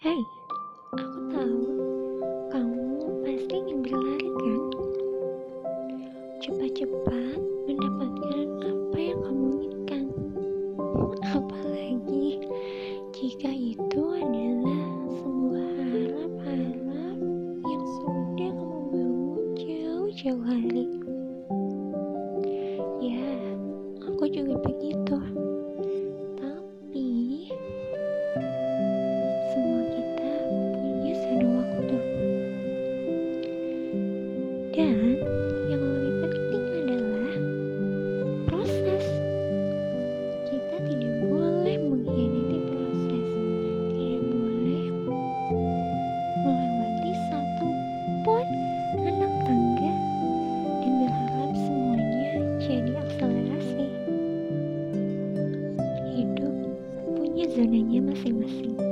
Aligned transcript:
Hei, 0.00 0.24
aku 0.96 1.18
tahu 1.28 1.60
kamu 2.48 3.20
pasti 3.20 3.52
ingin 3.52 3.84
berlari 3.84 4.32
kan? 4.32 4.60
Cepat-cepat 6.40 7.36
mendapatkan 7.68 8.48
apa 8.64 8.96
yang 8.96 9.20
kamu 9.20 9.46
inginkan. 9.60 10.04
Apalagi 11.36 12.40
jika 13.12 13.52
itu 13.52 14.00
adalah 14.16 14.88
sebuah 15.20 15.68
harap-harap 15.92 17.18
yang 17.60 17.84
sudah 18.00 18.50
kamu 18.56 18.80
bangun 18.96 19.48
jauh-jauh 19.52 20.44
hari. 20.48 20.88
Ya, 23.04 23.36
aku 24.08 24.32
juga 24.32 24.56
begitu. 24.64 25.39
yang 35.68 35.82
lebih 35.84 36.14
penting 36.24 36.64
adalah 36.72 37.32
proses. 38.48 39.04
Kita 40.48 40.76
tidak 40.88 41.14
boleh 41.28 41.76
mengkhianati 41.84 42.58
proses, 42.64 43.28
tidak 43.92 44.22
boleh 44.24 44.84
melewati 46.40 47.12
satu 47.28 47.68
pun 48.24 48.46
anak 49.04 49.32
tangga 49.44 49.92
dan 50.80 50.92
berharap 51.04 51.52
semuanya 51.60 52.32
jadi 52.64 52.92
akselerasi. 53.04 53.86
Hidup 56.16 56.54
punya 57.20 57.44
zonanya 57.52 58.00
masing-masing. 58.00 58.89